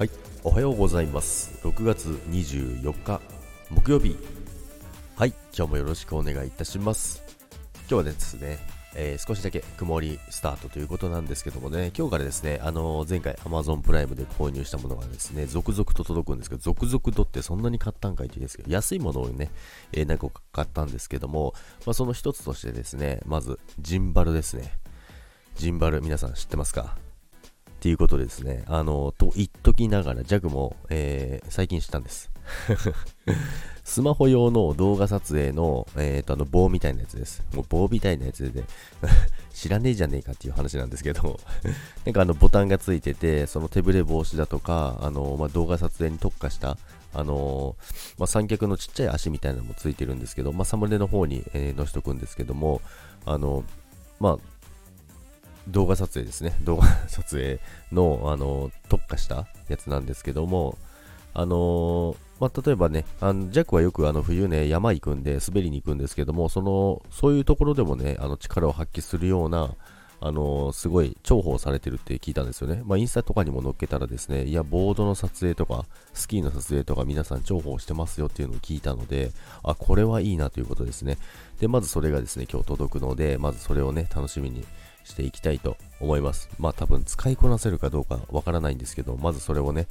[0.00, 0.10] はい。
[0.44, 1.60] おはようございます。
[1.62, 3.20] 6月24日
[3.68, 4.16] 木曜日。
[5.14, 5.34] はい。
[5.54, 7.22] 今日もよろしくお願いいたします。
[7.80, 8.58] 今日はですね、
[8.96, 19.50] えー、少しだけ曇りスタートということなんですけどもね今日からですねあのー、前回 Amazon プライムで購入したものがですね続々と届くんですけど続々とってそんなに買ったんかいって言うんですけど安いものをね、
[19.92, 21.52] えー、何個か買ったんですけども、
[21.84, 24.78] まあ、その一つとしてですねまずジンバルですね。
[25.56, 27.09] ジンバル皆さん知ってますか？
[27.80, 32.30] っていうことですね、あの、と言っときながら、ジャグも、えー、最近知ったんです。
[33.84, 37.42] スマホ用の動画撮影の、え、ー、と、あの、棒みたいなやつです。
[37.54, 38.64] もう棒みたいなやつで、
[39.54, 41.40] 知らねえじゃねえかっていう話なんですけど、
[42.04, 46.76] なんかあの、ボタンがついてて、その手ぶれ防止だとか、あの、まあ、動画撮影に特化した、
[47.14, 47.76] あの
[48.18, 52.82] まあ、三脚のちっちゃい足みたいなのもついてるんですけど、まあ、サムネの方に、えー、載せとくんですけども、
[53.24, 53.64] あの、
[54.20, 54.59] まあ、
[55.70, 56.56] 動画撮影ですね。
[56.62, 57.60] 動画撮影
[57.92, 60.76] の、あの、特化したやつなんですけども、
[61.32, 69.74] あのまあ、例えばね、あのジャックはよくあの冬ね、山行くんで滑りに行くんですけども、その、そういうところでもね、あの力を発揮するような、
[70.22, 72.82] あのすごい重宝されてるって聞いたんですよね。
[72.84, 79.32] まあ、インスタとかにも載っけたらですね、いや、ボードの撮影とか、スキーの撮影とか皆さん重宝してますよっていうのを聞いたので、
[79.62, 81.16] あ、これはいいなということですね。
[81.58, 84.64] で、まずそれがですね、今日届くので、まずそれをね、楽しみに
[85.04, 86.48] していきたいと思います。
[86.58, 89.86] まあ多分使いこなせるかどうかわからないんですけど、まずそれをね、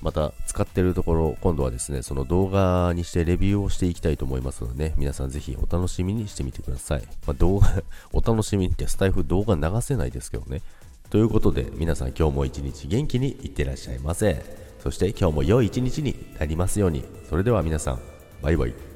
[0.00, 7.02] また使ってるところ、今度はですね、その動画にしてレビューをしていきたいと思いますので、ね、皆さんぜひお楽しみにしてみてください。
[7.26, 7.82] まあ、動画、
[8.12, 10.62] お楽しみってスタイフ動画流せないですけどね。
[11.10, 14.68] ということで、皆さん今日も一日元気にいってらっしゃいませ。
[14.82, 17.04] そして今日も良い一日になりますように。
[17.28, 18.00] それでは皆さん、
[18.42, 18.87] バイバイ。